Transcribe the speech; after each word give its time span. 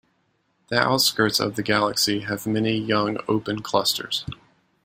The 0.69 0.79
outskirts 0.79 1.39
of 1.39 1.55
the 1.55 1.61
galaxy 1.61 2.21
have 2.21 2.47
many 2.47 2.75
young 2.75 3.17
open 3.27 3.61
clusters. 3.61 4.25